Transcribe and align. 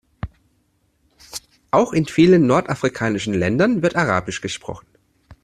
Auch 1.69 1.93
in 1.93 2.07
vielen 2.07 2.47
nordafrikanischen 2.47 3.35
Ländern 3.35 3.83
wird 3.83 3.95
arabisch 3.95 4.41
gesprochen. 4.41 4.87